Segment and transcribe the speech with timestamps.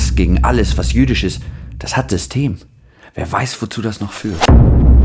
[0.00, 1.42] Hass gegen alles, was jüdisch ist,
[1.78, 2.56] das hat System.
[3.14, 4.40] Wer weiß, wozu das noch führt.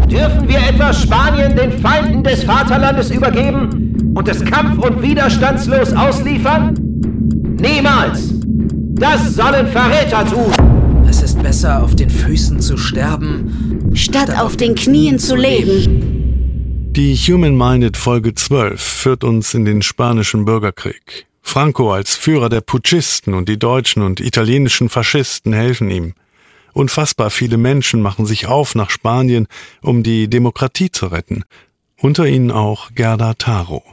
[0.10, 6.76] Dürfen wir etwa Spanien den Feinden des Vaterlandes übergeben und es kampf- und widerstandslos ausliefern?
[7.60, 8.30] Niemals!
[8.98, 10.54] Das sollen Verräter tun!
[11.10, 16.94] Es ist besser, auf den Füßen zu sterben, statt, statt auf den Knien zu leben.
[16.96, 21.26] Die Human Minded Folge 12 führt uns in den spanischen Bürgerkrieg.
[21.46, 26.14] Franco als Führer der Putschisten und die deutschen und italienischen Faschisten helfen ihm.
[26.74, 29.48] Unfassbar viele Menschen machen sich auf nach Spanien,
[29.82, 31.46] um die Demokratie zu retten.
[32.02, 33.84] Unter ihnen auch Gerda Taro.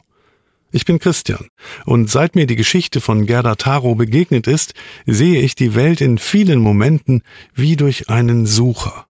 [0.73, 1.47] Ich bin Christian,
[1.85, 4.75] und seit mir die Geschichte von Gerda Taro begegnet ist,
[5.07, 7.23] sehe ich die Welt in vielen Momenten
[7.55, 9.07] wie durch einen Sucher.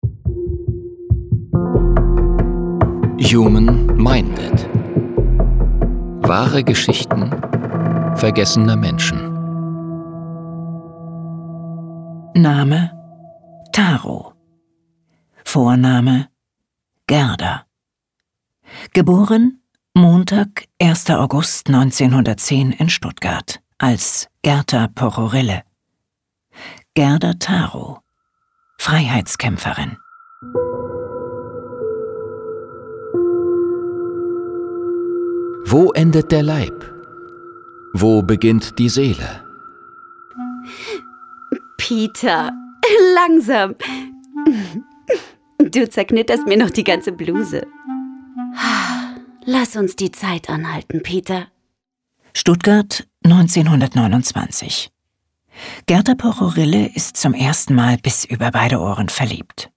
[3.23, 4.69] Human Minded.
[6.23, 7.31] Wahre Geschichten
[8.17, 9.19] vergessener Menschen.
[12.35, 12.91] Name
[13.73, 14.33] Taro.
[15.45, 16.29] Vorname
[17.07, 17.67] Gerda.
[18.93, 19.63] Geboren
[19.95, 21.11] Montag, 1.
[21.11, 25.63] August 1910 in Stuttgart als Gerda Pororille.
[26.95, 28.01] Gerda Taro,
[28.79, 29.99] Freiheitskämpferin.
[35.67, 36.92] Wo endet der Leib?
[37.95, 39.45] Wo beginnt die Seele?
[41.77, 42.53] Peter,
[43.15, 43.75] Langsam.
[45.59, 47.67] Du zerknitterst mir noch die ganze Bluse.
[49.45, 51.49] Lass uns die Zeit anhalten, Peter.
[52.35, 54.91] Stuttgart 1929.
[55.87, 59.71] Gerda Pororille ist zum ersten Mal bis über beide Ohren verliebt.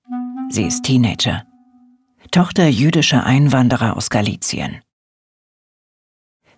[0.50, 1.44] Sie ist Teenager.
[2.32, 4.82] Tochter jüdischer Einwanderer aus Galizien.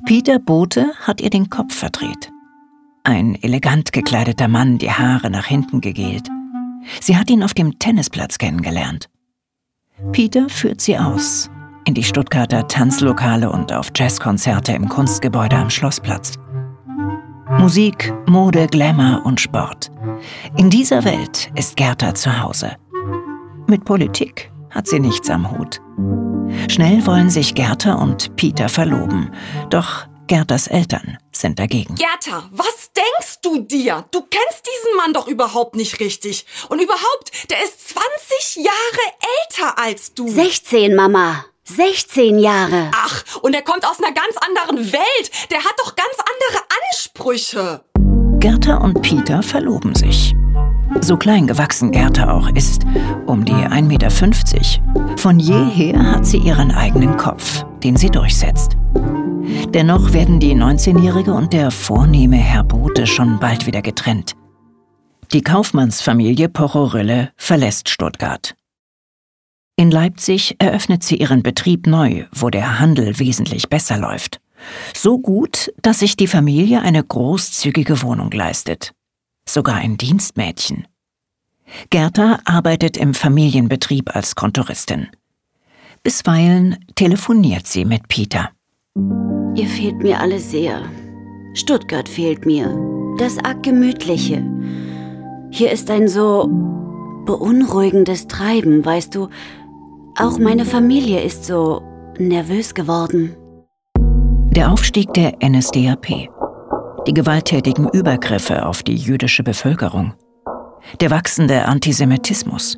[0.06, 2.32] Peter Bote hat ihr den Kopf verdreht.
[3.04, 6.28] Ein elegant gekleideter Mann, die Haare nach hinten gegelt.
[7.02, 9.10] Sie hat ihn auf dem Tennisplatz kennengelernt.
[10.12, 11.50] Peter führt sie aus,
[11.86, 16.34] in die Stuttgarter Tanzlokale und auf Jazzkonzerte im Kunstgebäude am Schlossplatz.
[17.58, 19.90] Musik, Mode, Glamour und Sport.
[20.58, 22.76] In dieser Welt ist Gerda zu Hause.
[23.68, 25.82] Mit Politik hat sie nichts am Hut.
[26.70, 29.34] Schnell wollen sich Gerda und Peter verloben,
[29.70, 31.96] doch Gerdas Eltern sind dagegen.
[31.96, 34.06] Gerda, was denkst du dir?
[34.12, 36.46] Du kennst diesen Mann doch überhaupt nicht richtig.
[36.68, 40.28] Und überhaupt, der ist 20 Jahre älter als du.
[40.28, 41.46] 16, Mama.
[41.64, 42.92] 16 Jahre.
[42.94, 45.32] Ach, und er kommt aus einer ganz anderen Welt.
[45.50, 47.82] Der hat doch ganz andere Ansprüche.
[48.40, 50.37] Gerda und Peter verloben sich.
[51.02, 52.86] So klein gewachsen Gerda auch ist,
[53.26, 58.78] um die 1,50 Meter, von jeher hat sie ihren eigenen Kopf, den sie durchsetzt.
[59.74, 64.36] Dennoch werden die 19-Jährige und der vornehme Herr Bote schon bald wieder getrennt.
[65.34, 68.56] Die Kaufmannsfamilie Pororille verlässt Stuttgart.
[69.76, 74.40] In Leipzig eröffnet sie ihren Betrieb neu, wo der Handel wesentlich besser läuft.
[74.96, 78.94] So gut, dass sich die Familie eine großzügige Wohnung leistet.
[79.48, 80.88] Sogar ein Dienstmädchen.
[81.90, 85.08] Gerda arbeitet im Familienbetrieb als Kontoristin.
[86.04, 88.50] Bisweilen telefoniert sie mit Peter.
[89.56, 90.82] Ihr fehlt mir alle sehr.
[91.54, 92.76] Stuttgart fehlt mir.
[93.18, 94.46] Das arg gemütliche.
[95.50, 96.48] Hier ist ein so
[97.26, 99.30] beunruhigendes Treiben, weißt du.
[100.18, 101.82] Auch meine Familie ist so
[102.20, 103.36] nervös geworden.
[104.52, 106.30] Der Aufstieg der NSDAP.
[107.08, 110.14] Die gewalttätigen Übergriffe auf die jüdische Bevölkerung.
[111.00, 112.78] Der wachsende Antisemitismus.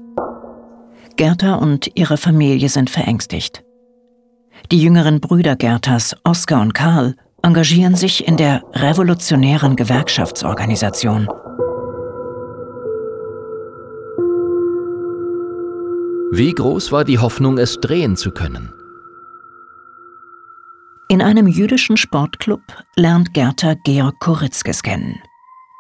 [1.18, 3.64] Gerda und ihre Familie sind verängstigt.
[4.72, 11.28] Die jüngeren Brüder Gertas, Oskar und Karl, engagieren sich in der revolutionären Gewerkschaftsorganisation.
[16.32, 18.74] Wie groß war die Hoffnung, es drehen zu können?
[21.12, 22.62] In einem jüdischen Sportclub
[22.96, 25.20] lernt Gerta Georg Koritzkes kennen.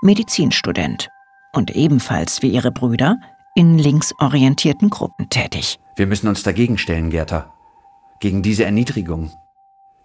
[0.01, 1.09] Medizinstudent
[1.53, 3.15] und ebenfalls wie ihre Brüder
[3.53, 5.79] in linksorientierten Gruppen tätig.
[5.95, 7.53] Wir müssen uns dagegen stellen, Gerta
[8.19, 9.31] gegen diese Erniedrigung.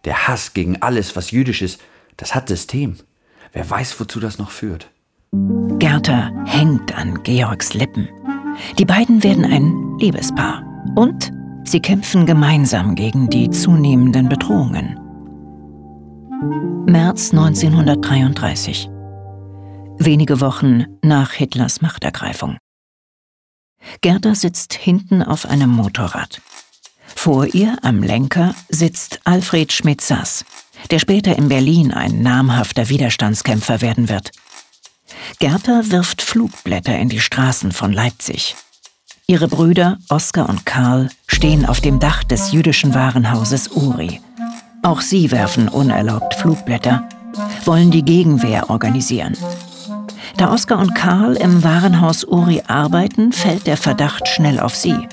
[0.05, 1.81] Der Hass gegen alles, was jüdisch ist,
[2.19, 2.99] das hat System.
[3.55, 4.91] Wer weiß, wozu das noch führt.
[5.79, 8.11] Gerda hängt an Georgs Lippen.
[8.79, 10.63] Die beiden werden ein Liebespaar.
[10.97, 11.33] Und
[11.65, 15.01] sie kämpfen gemeinsam gegen die zunehmenden Bedrohungen.
[16.43, 18.89] März 1933.
[19.99, 22.59] Wenige Wochen nach Hitlers Machtergreifung.
[24.01, 26.41] Gerda sitzt hinten auf einem Motorrad.
[27.07, 30.45] Vor ihr am Lenker sitzt Alfred Schmidt-Sass,
[30.91, 34.33] der später in Berlin ein namhafter Widerstandskämpfer werden wird.
[35.39, 38.57] Gerda wirft Flugblätter in die Straßen von Leipzig.
[39.27, 44.21] Ihre Brüder Oskar und Karl stehen auf dem Dach des jüdischen Warenhauses Uri.
[44.85, 47.09] Auch sie werfen unerlaubt Flugblätter,
[47.65, 49.35] wollen die Gegenwehr organisieren.
[50.37, 55.09] Da Oskar und Karl im Warenhaus Uri arbeiten, fällt der Verdacht schnell auf sie.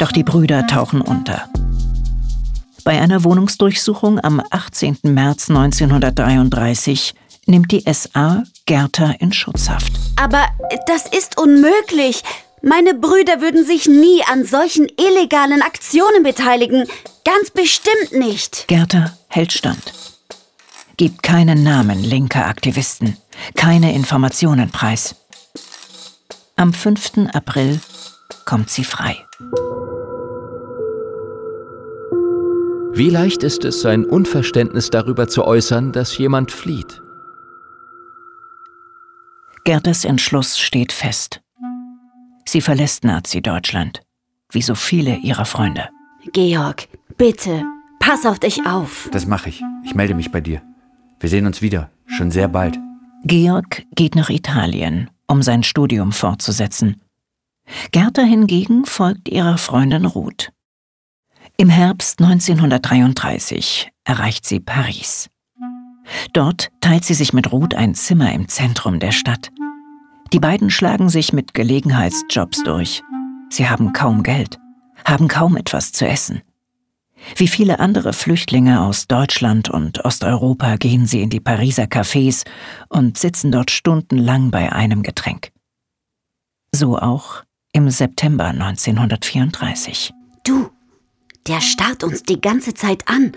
[0.00, 1.48] Doch die Brüder tauchen unter.
[2.82, 4.98] Bei einer Wohnungsdurchsuchung am 18.
[5.04, 7.14] März 1933
[7.46, 9.92] nimmt die SA Gerta in Schutzhaft.
[10.20, 10.46] Aber
[10.88, 12.24] das ist unmöglich.
[12.60, 16.88] Meine Brüder würden sich nie an solchen illegalen Aktionen beteiligen.
[17.26, 18.68] Ganz bestimmt nicht.
[18.68, 19.92] Gerta hält stand.
[20.96, 23.16] Gibt keinen Namen linker Aktivisten,
[23.56, 25.16] keine Informationen preis.
[26.54, 27.26] Am 5.
[27.32, 27.80] April
[28.44, 29.26] kommt sie frei.
[32.92, 37.02] Wie leicht ist es, sein Unverständnis darüber zu äußern, dass jemand flieht?
[39.64, 41.40] Gerdes Entschluss steht fest.
[42.44, 44.02] Sie verlässt Nazi-Deutschland,
[44.52, 45.88] wie so viele ihrer Freunde.
[46.32, 47.64] Georg, bitte,
[47.98, 49.08] pass auf dich auf.
[49.12, 49.62] Das mache ich.
[49.84, 50.62] Ich melde mich bei dir.
[51.20, 52.78] Wir sehen uns wieder, schon sehr bald.
[53.24, 57.00] Georg geht nach Italien, um sein Studium fortzusetzen.
[57.90, 60.52] Gerda hingegen folgt ihrer Freundin Ruth.
[61.56, 65.30] Im Herbst 1933 erreicht sie Paris.
[66.32, 69.50] Dort teilt sie sich mit Ruth ein Zimmer im Zentrum der Stadt.
[70.32, 73.02] Die beiden schlagen sich mit Gelegenheitsjobs durch.
[73.50, 74.58] Sie haben kaum Geld,
[75.04, 76.42] haben kaum etwas zu essen.
[77.34, 82.44] Wie viele andere Flüchtlinge aus Deutschland und Osteuropa gehen sie in die Pariser Cafés
[82.88, 85.50] und sitzen dort stundenlang bei einem Getränk.
[86.72, 87.42] So auch
[87.72, 90.12] im September 1934.
[90.44, 90.70] Du,
[91.46, 93.32] der starrt uns die ganze Zeit an.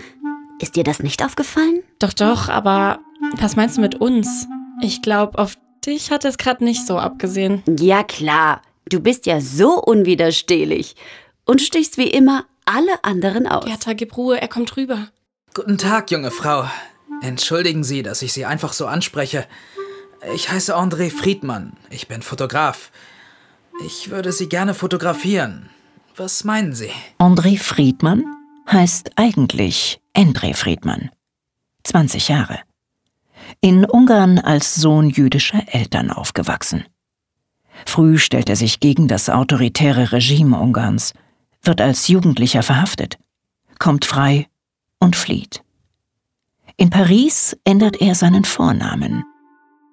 [0.60, 1.82] Ist dir das nicht aufgefallen?
[1.98, 3.00] Doch, doch, aber
[3.36, 4.46] was meinst du mit uns?
[4.82, 7.62] Ich glaube, auf dich hat es gerade nicht so abgesehen.
[7.78, 8.62] Ja, klar.
[8.88, 10.96] Du bist ja so unwiderstehlich
[11.44, 13.64] und stichst wie immer alle anderen aus.
[13.64, 15.08] Gerta, gib Ruhe, er kommt rüber.
[15.54, 16.68] Guten Tag, junge Frau.
[17.22, 19.46] Entschuldigen Sie, dass ich Sie einfach so anspreche.
[20.34, 21.72] Ich heiße André Friedmann.
[21.90, 22.90] Ich bin Fotograf.
[23.84, 25.70] Ich würde Sie gerne fotografieren.
[26.16, 26.90] Was meinen Sie?
[27.18, 28.24] André Friedmann
[28.70, 31.10] heißt eigentlich Endre Friedmann.
[31.84, 32.60] 20 Jahre.
[33.60, 36.84] In Ungarn als Sohn jüdischer Eltern aufgewachsen.
[37.86, 41.14] Früh stellt er sich gegen das autoritäre Regime Ungarns
[41.62, 43.18] wird als Jugendlicher verhaftet,
[43.78, 44.48] kommt frei
[44.98, 45.62] und flieht.
[46.76, 49.24] In Paris ändert er seinen Vornamen.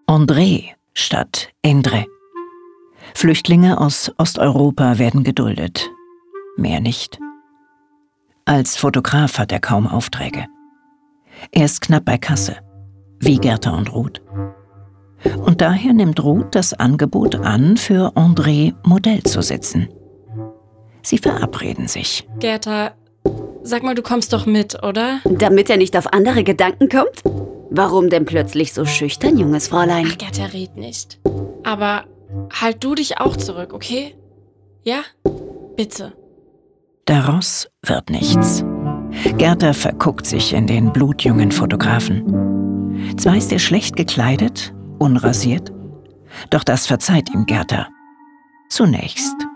[0.07, 2.05] André statt Endre.
[3.13, 5.89] Flüchtlinge aus Osteuropa werden geduldet.
[6.55, 7.19] Mehr nicht.
[8.45, 10.45] Als Fotograf hat er kaum Aufträge.
[11.51, 12.57] Er ist knapp bei Kasse,
[13.19, 14.21] wie Gerta und Ruth.
[15.45, 19.89] Und daher nimmt Ruth das Angebot an, für André Modell zu sitzen.
[21.07, 22.27] Sie verabreden sich.
[22.37, 22.91] Gerta,
[23.63, 25.21] sag mal, du kommst doch mit, oder?
[25.23, 27.23] Damit er nicht auf andere Gedanken kommt?
[27.69, 30.05] Warum denn plötzlich so schüchtern, junges Fräulein?
[30.11, 31.21] Ach, Gerta, red nicht.
[31.63, 32.03] Aber
[32.59, 34.15] halt du dich auch zurück, okay?
[34.83, 35.03] Ja?
[35.77, 36.11] Bitte.
[37.05, 38.65] Daraus wird nichts.
[39.37, 43.15] Gerda verguckt sich in den blutjungen Fotografen.
[43.15, 45.71] Zwar ist er schlecht gekleidet, unrasiert,
[46.49, 47.87] doch das verzeiht ihm Gerda.
[48.67, 49.46] Zunächst.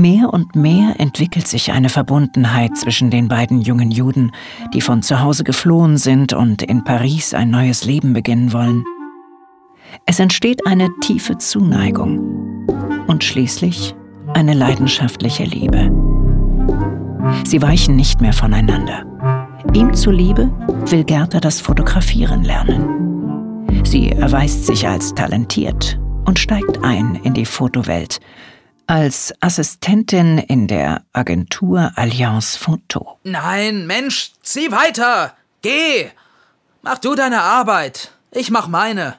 [0.00, 4.32] Mehr und mehr entwickelt sich eine Verbundenheit zwischen den beiden jungen Juden,
[4.72, 8.82] die von zu Hause geflohen sind und in Paris ein neues Leben beginnen wollen.
[10.06, 12.66] Es entsteht eine tiefe Zuneigung
[13.08, 13.94] und schließlich
[14.32, 15.90] eine leidenschaftliche Liebe.
[17.44, 19.04] Sie weichen nicht mehr voneinander.
[19.74, 20.50] Ihm zuliebe
[20.86, 23.66] will Gerda das Fotografieren lernen.
[23.84, 28.18] Sie erweist sich als talentiert und steigt ein in die Fotowelt
[28.90, 33.20] als Assistentin in der Agentur Allianz Photo.
[33.22, 35.34] Nein, Mensch, zieh weiter!
[35.62, 36.10] Geh!
[36.82, 38.10] Mach du deine Arbeit.
[38.32, 39.16] Ich mach meine.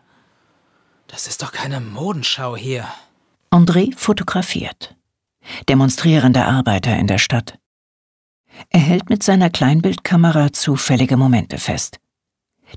[1.08, 2.86] Das ist doch keine Modenschau hier.
[3.50, 4.94] André fotografiert.
[5.70, 7.58] Demonstrierende Arbeiter in der Stadt.
[8.72, 11.98] Er hält mit seiner Kleinbildkamera zufällige Momente fest.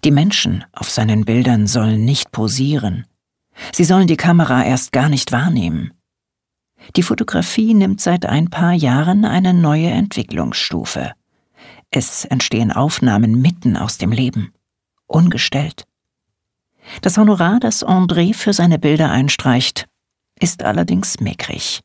[0.05, 3.05] Die Menschen auf seinen Bildern sollen nicht posieren.
[3.73, 5.93] Sie sollen die Kamera erst gar nicht wahrnehmen.
[6.97, 11.13] Die Fotografie nimmt seit ein paar Jahren eine neue Entwicklungsstufe.
[11.91, 14.53] Es entstehen Aufnahmen mitten aus dem Leben,
[15.07, 15.85] ungestellt.
[17.01, 19.87] Das Honorar, das André für seine Bilder einstreicht,
[20.41, 21.81] ist allerdings mickrig.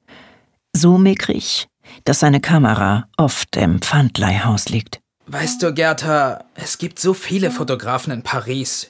[0.74, 1.68] So mickrig,
[2.04, 5.00] dass seine Kamera oft im Pfandleihhaus liegt.
[5.28, 8.90] Weißt du, Gerta, es gibt so viele Fotografen in Paris.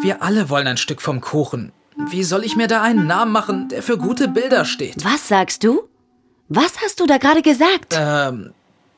[0.00, 1.72] Wir alle wollen ein Stück vom Kuchen.
[1.96, 5.04] Wie soll ich mir da einen Namen machen, der für gute Bilder steht?
[5.04, 5.88] Was sagst du?
[6.48, 7.94] Was hast du da gerade gesagt?
[7.96, 8.52] Ähm,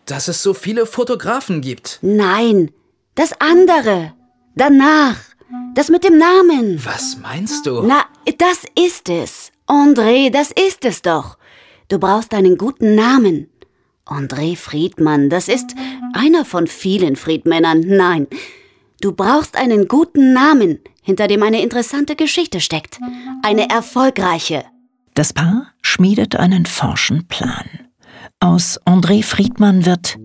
[0.07, 1.99] dass es so viele Fotografen gibt.
[2.03, 2.71] Nein,
[3.15, 4.15] das andere.
[4.55, 5.17] Danach.
[5.75, 6.85] Das mit dem Namen.
[6.85, 7.83] Was meinst du?
[7.83, 8.05] Na,
[8.39, 9.53] das ist es.
[9.67, 11.39] André, das ist es doch.
[11.89, 13.49] Du brauchst einen guten Namen.
[14.07, 15.75] André Friedmann, das ist
[16.15, 17.81] einer von vielen Friedmännern.
[17.81, 18.29] Nein,
[19.01, 22.99] du brauchst einen guten Namen, hinter dem eine interessante Geschichte steckt.
[23.43, 24.65] Eine erfolgreiche.
[25.15, 27.65] Das Paar schmiedet einen forschen Plan.
[28.41, 30.19] Aus André Friedmann wird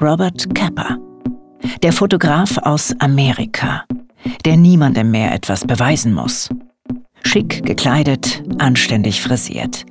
[0.00, 0.98] Robert Capper,
[1.82, 3.84] der Fotograf aus Amerika,
[4.44, 6.48] der niemandem mehr etwas beweisen muss.
[7.24, 9.86] Schick gekleidet, anständig frisiert.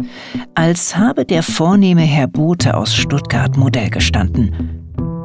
[0.53, 4.80] Als habe der vornehme Herr Bote aus Stuttgart Modell gestanden.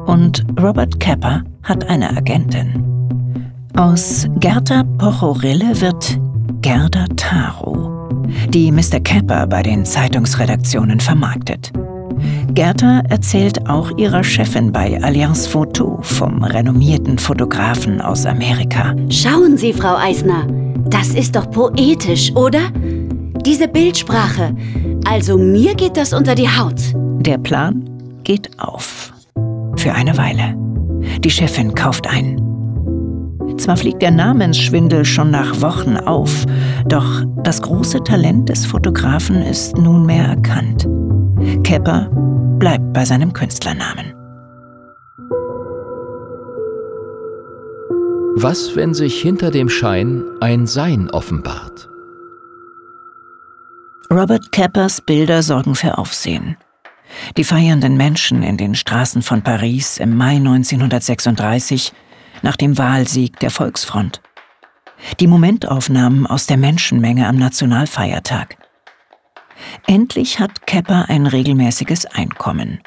[0.07, 2.83] Und Robert Capper hat eine Agentin.
[3.75, 6.17] Aus Gerda Pochorille wird
[6.61, 8.07] Gerda Taro,
[8.49, 9.01] die Mr.
[9.03, 11.73] Capper bei den Zeitungsredaktionen vermarktet.
[12.53, 18.95] Gerda erzählt auch ihrer Chefin bei Allianz Photo vom renommierten Fotografen aus Amerika.
[19.09, 20.47] Schauen Sie, Frau Eisner,
[20.89, 22.71] das ist doch poetisch, oder?
[23.45, 24.55] Diese Bildsprache.
[25.05, 26.81] Also mir geht das unter die Haut.
[26.95, 27.83] Der Plan
[28.23, 29.13] geht auf.
[29.87, 30.53] Für eine Weile.
[31.21, 32.41] Die Chefin kauft ein.
[33.57, 36.43] Zwar fliegt der Namensschwindel schon nach Wochen auf,
[36.89, 40.89] doch das große Talent des Fotografen ist nunmehr erkannt.
[41.63, 42.09] Kepper
[42.59, 44.13] bleibt bei seinem Künstlernamen.
[48.35, 51.87] Was, wenn sich hinter dem Schein ein Sein offenbart?
[54.11, 56.57] Robert Keppers Bilder sorgen für Aufsehen.
[57.37, 61.93] Die feiernden Menschen in den Straßen von Paris im Mai 1936
[62.41, 64.21] nach dem Wahlsieg der Volksfront.
[65.19, 68.57] Die Momentaufnahmen aus der Menschenmenge am Nationalfeiertag.
[69.85, 72.79] Endlich hat Kepper ein regelmäßiges Einkommen.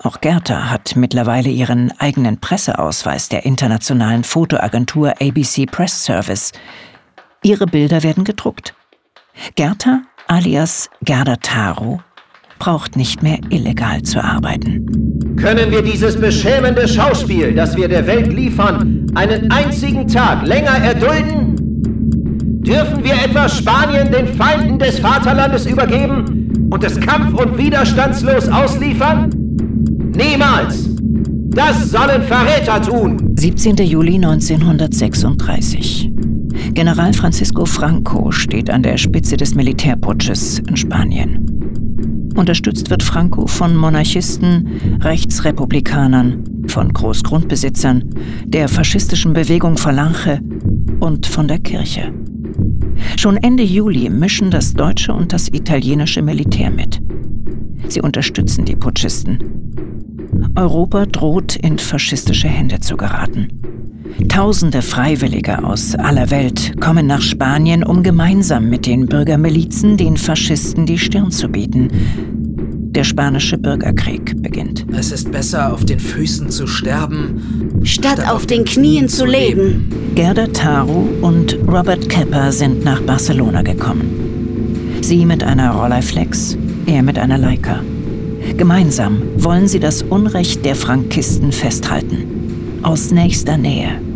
[0.00, 6.52] Auch Gerda hat mittlerweile ihren eigenen Presseausweis der internationalen Fotoagentur ABC Press Service.
[7.42, 8.74] Ihre Bilder werden gedruckt.
[9.56, 12.00] Gerda alias Gerda Taro
[12.58, 15.36] braucht nicht mehr illegal zu arbeiten.
[15.36, 21.54] Können wir dieses beschämende Schauspiel, das wir der Welt liefern, einen einzigen Tag länger erdulden?
[22.62, 29.30] Dürfen wir etwa Spanien den Feinden des Vaterlandes übergeben und es kampf- und widerstandslos ausliefern?
[30.14, 30.88] Niemals!
[31.50, 33.34] Das sollen Verräter tun!
[33.36, 33.76] 17.
[33.76, 36.10] Juli 1936.
[36.74, 41.47] General Francisco Franco steht an der Spitze des Militärputsches in Spanien.
[42.38, 48.14] Unterstützt wird Franco von Monarchisten, Rechtsrepublikanern, von Großgrundbesitzern,
[48.44, 50.40] der faschistischen Bewegung Falange
[51.00, 52.14] und von der Kirche.
[53.16, 57.00] Schon Ende Juli mischen das deutsche und das italienische Militär mit.
[57.88, 59.40] Sie unterstützen die Putschisten.
[60.54, 63.67] Europa droht in faschistische Hände zu geraten.
[64.26, 70.86] Tausende Freiwillige aus aller Welt kommen nach Spanien, um gemeinsam mit den Bürgermilizen den Faschisten
[70.86, 71.88] die Stirn zu bieten.
[72.90, 74.84] Der spanische Bürgerkrieg beginnt.
[74.92, 79.88] Es ist besser, auf den Füßen zu sterben, statt, statt auf den Knien zu leben.
[80.16, 84.98] Gerda Taro und Robert Kepper sind nach Barcelona gekommen.
[85.00, 87.82] Sie mit einer Rolleiflex, er mit einer Leica.
[88.56, 92.80] Gemeinsam wollen sie das Unrecht der Frankisten festhalten.
[92.82, 94.07] Aus nächster Nähe.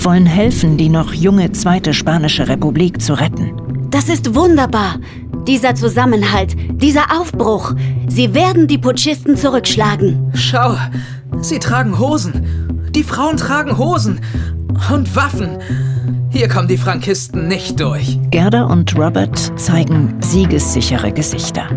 [0.00, 3.52] Wollen helfen, die noch junge Zweite Spanische Republik zu retten.
[3.90, 4.96] Das ist wunderbar.
[5.46, 7.74] Dieser Zusammenhalt, dieser Aufbruch.
[8.08, 10.32] Sie werden die Putschisten zurückschlagen.
[10.34, 10.76] Schau,
[11.40, 12.90] sie tragen Hosen.
[12.90, 14.20] Die Frauen tragen Hosen.
[14.92, 15.58] Und Waffen.
[16.30, 18.18] Hier kommen die Frankisten nicht durch.
[18.30, 21.68] Gerda und Robert zeigen siegessichere Gesichter.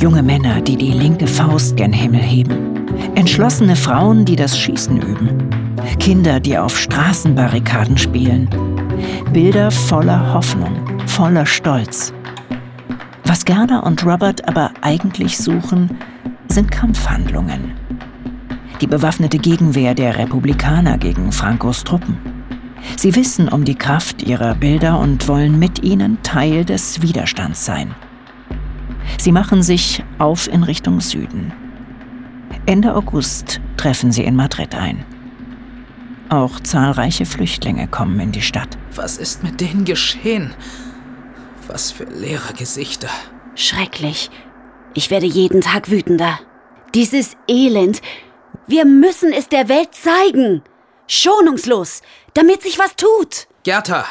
[0.00, 2.86] Junge Männer, die die linke Faust gen Himmel heben.
[3.14, 5.61] Entschlossene Frauen, die das Schießen üben.
[5.98, 8.48] Kinder, die auf Straßenbarrikaden spielen.
[9.32, 12.12] Bilder voller Hoffnung, voller Stolz.
[13.24, 15.90] Was Gerda und Robert aber eigentlich suchen,
[16.48, 17.72] sind Kampfhandlungen.
[18.80, 22.18] Die bewaffnete Gegenwehr der Republikaner gegen Francos Truppen.
[22.96, 27.94] Sie wissen um die Kraft ihrer Bilder und wollen mit ihnen Teil des Widerstands sein.
[29.18, 31.52] Sie machen sich auf in Richtung Süden.
[32.66, 35.04] Ende August treffen sie in Madrid ein.
[36.32, 38.78] Auch zahlreiche Flüchtlinge kommen in die Stadt.
[38.94, 40.54] Was ist mit denen geschehen?
[41.66, 43.10] Was für leere Gesichter.
[43.54, 44.30] Schrecklich.
[44.94, 46.40] Ich werde jeden Tag wütender.
[46.94, 48.00] Dieses Elend.
[48.66, 50.62] Wir müssen es der Welt zeigen.
[51.06, 52.00] Schonungslos,
[52.32, 53.46] damit sich was tut.
[53.62, 54.06] Gerta,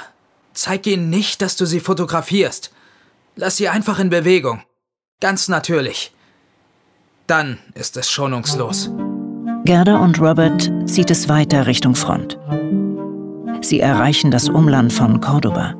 [0.53, 2.71] Zeig ihnen nicht, dass du sie fotografierst.
[3.35, 4.61] Lass sie einfach in Bewegung.
[5.21, 6.13] Ganz natürlich.
[7.25, 8.91] Dann ist es schonungslos.
[9.71, 12.37] Gerda und Robert zieht es weiter Richtung Front.
[13.61, 15.75] Sie erreichen das Umland von Cordoba.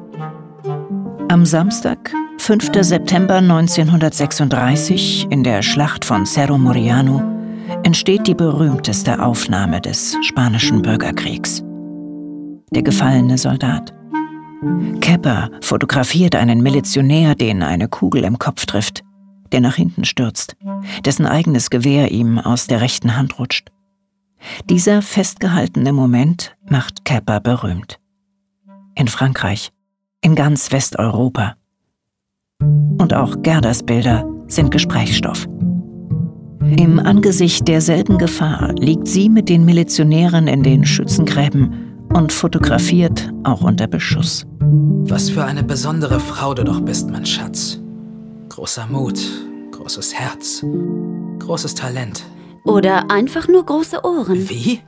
[1.28, 2.70] Am Samstag, 5.
[2.80, 7.22] September 1936, in der Schlacht von Cerro Moriano,
[7.84, 11.62] entsteht die berühmteste Aufnahme des spanischen Bürgerkriegs.
[12.74, 13.94] Der gefallene Soldat.
[15.02, 19.02] Kepper fotografiert einen Milizionär, den eine Kugel im Kopf trifft,
[19.52, 20.56] der nach hinten stürzt,
[21.04, 23.70] dessen eigenes Gewehr ihm aus der rechten Hand rutscht.
[24.70, 28.00] Dieser festgehaltene Moment macht Kepper berühmt.
[28.96, 29.72] In Frankreich,
[30.22, 31.56] in ganz Westeuropa.
[32.62, 35.48] Und auch Gerdas Bilder sind Gesprächsstoff.
[36.78, 43.62] Im Angesicht derselben Gefahr liegt sie mit den Milizionären in den Schützengräben und fotografiert auch
[43.62, 44.46] unter Beschuss.
[44.60, 47.80] Was für eine besondere Frau du doch bist, mein Schatz.
[48.50, 49.20] Großer Mut,
[49.72, 50.64] großes Herz,
[51.40, 52.24] großes Talent.
[52.64, 54.50] Oder einfach nur große Ohren.
[54.50, 54.82] Wie?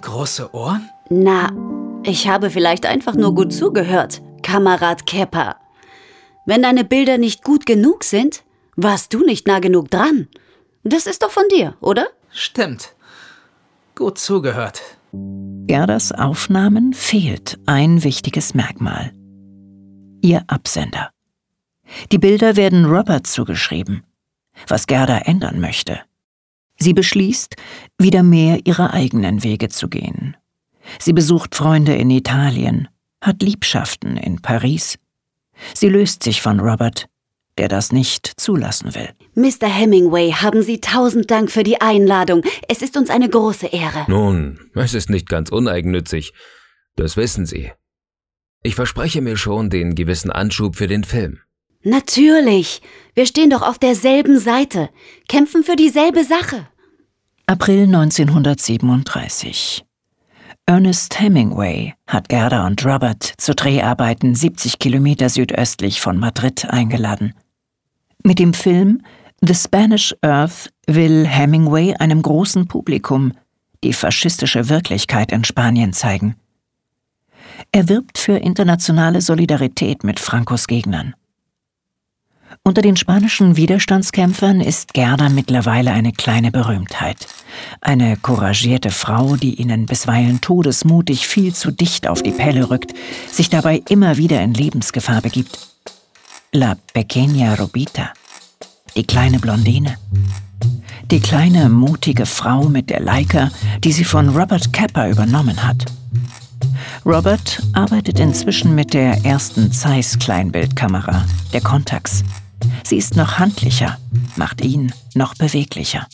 [0.00, 0.88] Große Ohren?
[1.10, 1.50] Na,
[2.04, 5.56] ich habe vielleicht einfach nur gut zugehört, Kamerad Kepper.
[6.46, 8.42] Wenn deine Bilder nicht gut genug sind,
[8.76, 10.28] warst du nicht nah genug dran.
[10.82, 12.06] Das ist doch von dir, oder?
[12.30, 12.94] Stimmt.
[13.94, 14.82] Gut zugehört.
[15.12, 19.12] Gerdas Aufnahmen fehlt ein wichtiges Merkmal.
[20.22, 21.10] Ihr Absender.
[22.10, 24.02] Die Bilder werden Robert zugeschrieben,
[24.66, 26.00] was Gerda ändern möchte.
[26.82, 27.54] Sie beschließt,
[27.98, 30.36] wieder mehr ihre eigenen Wege zu gehen.
[30.98, 32.88] Sie besucht Freunde in Italien,
[33.20, 34.98] hat Liebschaften in Paris.
[35.74, 37.06] Sie löst sich von Robert,
[37.56, 39.10] der das nicht zulassen will.
[39.34, 39.68] Mr.
[39.68, 42.42] Hemingway, haben Sie tausend Dank für die Einladung.
[42.68, 44.04] Es ist uns eine große Ehre.
[44.08, 46.32] Nun, es ist nicht ganz uneigennützig.
[46.96, 47.70] Das wissen Sie.
[48.62, 51.40] Ich verspreche mir schon den gewissen Anschub für den Film.
[51.84, 52.80] Natürlich.
[53.14, 54.88] Wir stehen doch auf derselben Seite,
[55.28, 56.68] kämpfen für dieselbe Sache.
[57.46, 59.84] April 1937.
[60.64, 67.34] Ernest Hemingway hat Gerda und Robert zu Dreharbeiten 70 Kilometer südöstlich von Madrid eingeladen.
[68.22, 69.02] Mit dem Film
[69.40, 73.32] The Spanish Earth will Hemingway einem großen Publikum
[73.82, 76.36] die faschistische Wirklichkeit in Spanien zeigen.
[77.72, 81.14] Er wirbt für internationale Solidarität mit Francos Gegnern.
[82.64, 87.26] Unter den spanischen Widerstandskämpfern ist Gerda mittlerweile eine kleine Berühmtheit.
[87.80, 92.94] Eine couragierte Frau, die ihnen bisweilen todesmutig viel zu dicht auf die Pelle rückt,
[93.32, 95.58] sich dabei immer wieder in Lebensgefahr begibt.
[96.52, 98.12] La Pequeña Robita,
[98.94, 99.96] die kleine Blondine.
[101.10, 103.50] Die kleine, mutige Frau mit der Leica,
[103.82, 105.84] die sie von Robert Kepper übernommen hat.
[107.04, 112.22] Robert arbeitet inzwischen mit der ersten Zeiss Kleinbildkamera, der Contax.
[112.84, 113.98] Sie ist noch handlicher,
[114.36, 116.06] macht ihn noch beweglicher.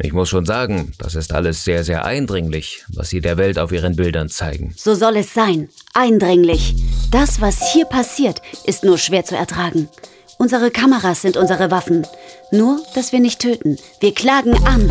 [0.00, 3.70] Ich muss schon sagen, das ist alles sehr, sehr eindringlich, was Sie der Welt auf
[3.70, 4.74] Ihren Bildern zeigen.
[4.76, 5.68] So soll es sein.
[5.92, 6.74] Eindringlich.
[7.12, 9.88] Das, was hier passiert, ist nur schwer zu ertragen.
[10.36, 12.04] Unsere Kameras sind unsere Waffen.
[12.50, 13.78] Nur, dass wir nicht töten.
[14.00, 14.90] Wir klagen an.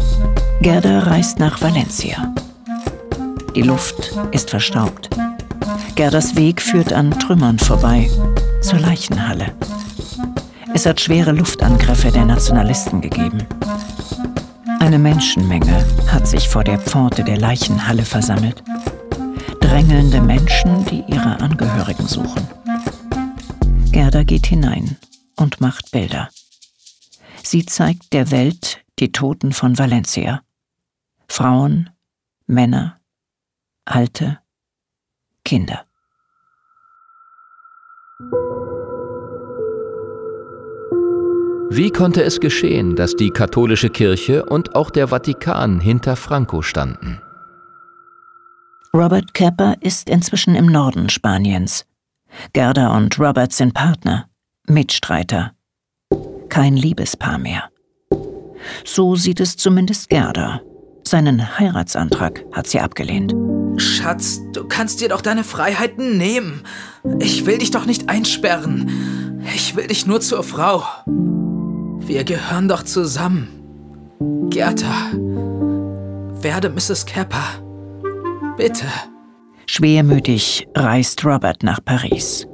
[0.61, 2.33] Gerda reist nach Valencia.
[3.55, 5.09] Die Luft ist verstaubt.
[5.95, 8.09] Gerdas Weg führt an Trümmern vorbei,
[8.61, 9.53] zur Leichenhalle.
[10.73, 13.45] Es hat schwere Luftangriffe der Nationalisten gegeben.
[14.79, 18.63] Eine Menschenmenge hat sich vor der Pforte der Leichenhalle versammelt.
[19.61, 22.47] Drängelnde Menschen, die ihre Angehörigen suchen.
[23.91, 24.97] Gerda geht hinein
[25.35, 26.29] und macht Bilder.
[27.43, 30.41] Sie zeigt der Welt die Toten von Valencia.
[31.27, 31.91] Frauen,
[32.47, 32.99] Männer,
[33.85, 34.39] Alte,
[35.45, 35.85] Kinder.
[41.75, 47.19] Wie konnte es geschehen, dass die katholische Kirche und auch der Vatikan hinter Franco standen?
[48.93, 51.87] Robert Kepper ist inzwischen im Norden Spaniens.
[52.53, 54.27] Gerda und Robert sind Partner,
[54.67, 55.53] Mitstreiter.
[56.47, 57.71] Kein Liebespaar mehr.
[58.85, 60.61] So sieht es zumindest Gerda.
[61.03, 63.33] Seinen Heiratsantrag hat sie abgelehnt.
[63.77, 66.61] Schatz, du kannst dir doch deine Freiheiten nehmen.
[67.17, 69.41] Ich will dich doch nicht einsperren.
[69.55, 70.83] Ich will dich nur zur Frau.
[72.05, 73.47] Wir gehören doch zusammen.
[74.49, 75.11] Gerda,
[76.41, 77.05] werde Mrs.
[77.05, 77.43] Kepper.
[78.57, 78.85] Bitte.
[79.65, 82.47] Schwermütig reist Robert nach Paris.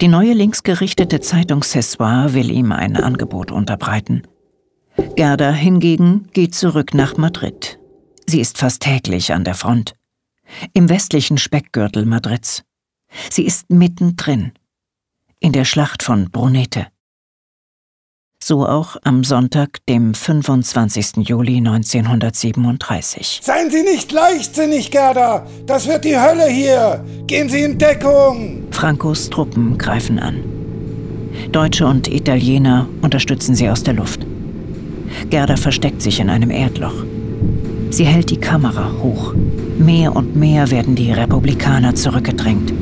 [0.00, 4.22] Die neue linksgerichtete Zeitung Cessoir will ihm ein Angebot unterbreiten.
[5.16, 7.78] Gerda hingegen geht zurück nach Madrid.
[8.26, 9.94] Sie ist fast täglich an der Front.
[10.74, 12.64] Im westlichen Speckgürtel Madrids.
[13.30, 14.52] Sie ist mittendrin.
[15.40, 16.86] in der Schlacht von Brunete.
[18.42, 21.28] So auch am Sonntag, dem 25.
[21.28, 23.40] Juli 1937.
[23.42, 25.46] Seien Sie nicht leichtsinnig, Gerda!
[25.66, 27.04] Das wird die Hölle hier!
[27.26, 28.62] Gehen Sie in Deckung!
[28.70, 30.42] Francos Truppen greifen an.
[31.52, 34.20] Deutsche und Italiener unterstützen sie aus der Luft.
[35.28, 37.04] Gerda versteckt sich in einem Erdloch.
[37.90, 39.34] Sie hält die Kamera hoch.
[39.78, 42.72] Mehr und mehr werden die Republikaner zurückgedrängt.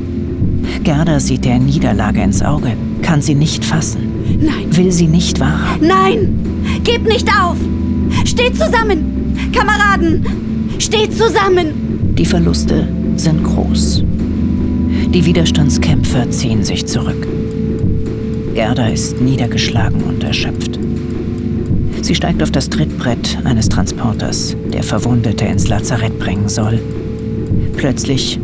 [0.83, 4.08] Gerda sieht der Niederlage ins Auge, kann sie nicht fassen.
[4.39, 4.75] Nein.
[4.75, 5.87] Will sie nicht wahrhaben.
[5.87, 6.81] Nein!
[6.83, 7.57] Gebt nicht auf!
[8.25, 9.35] Steht zusammen!
[9.53, 10.25] Kameraden!
[10.77, 12.13] Steht zusammen!
[12.17, 14.03] Die Verluste sind groß.
[15.13, 17.27] Die Widerstandskämpfer ziehen sich zurück.
[18.53, 20.79] Gerda ist niedergeschlagen und erschöpft.
[22.01, 26.79] Sie steigt auf das Trittbrett eines Transporters, der Verwundete ins Lazarett bringen soll.
[27.75, 28.39] Plötzlich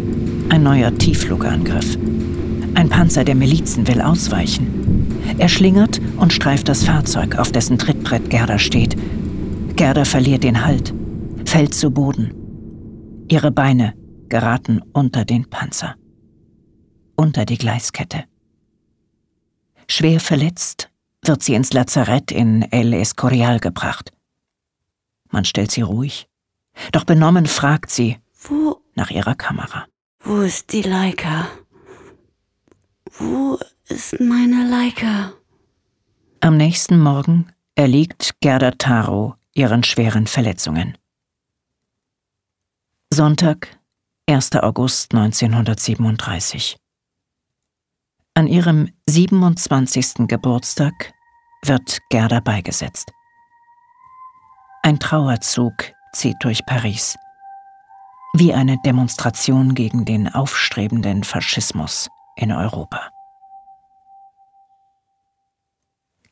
[0.49, 1.97] ein neuer Tiefflugangriff.
[2.75, 4.74] Ein Panzer der Milizen will ausweichen.
[5.37, 8.95] Er schlingert und streift das Fahrzeug, auf dessen Trittbrett Gerda steht.
[9.75, 10.93] Gerda verliert den Halt,
[11.45, 12.33] fällt zu Boden.
[13.27, 13.93] Ihre Beine
[14.29, 15.95] geraten unter den Panzer.
[17.15, 18.25] Unter die Gleiskette.
[19.87, 20.89] Schwer verletzt
[21.23, 24.11] wird sie ins Lazarett in El Escorial gebracht.
[25.31, 26.27] Man stellt sie ruhig,
[26.91, 29.85] doch benommen fragt sie Wo, nach ihrer Kamera.
[30.23, 31.47] wo ist die Leica?
[33.17, 33.57] Wo
[33.89, 35.33] ist meine Leica?
[36.41, 40.97] Am nächsten Morgen erliegt Gerda Taro ihren schweren Verletzungen.
[43.11, 43.79] Sonntag,
[44.27, 44.55] 1.
[44.57, 46.77] August 1937.
[48.33, 50.27] An ihrem 27.
[50.27, 51.13] Geburtstag
[51.63, 53.11] wird Gerda beigesetzt.
[54.83, 55.73] Ein Trauerzug
[56.13, 57.15] zieht durch Paris.
[58.33, 63.14] Wie eine Demonstration gegen den aufstrebenden Faschismus in Europa.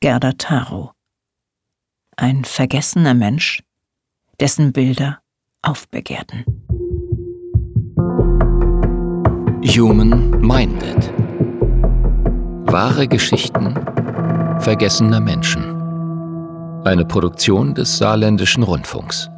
[0.03, 0.91] Gerda Taro.
[2.17, 3.63] Ein vergessener Mensch,
[4.37, 5.21] dessen Bilder
[5.61, 6.43] aufbegehrten.
[9.63, 11.09] Human Minded.
[12.69, 13.75] Wahre Geschichten
[14.59, 15.63] vergessener Menschen.
[16.83, 19.29] Eine Produktion des Saarländischen Rundfunks.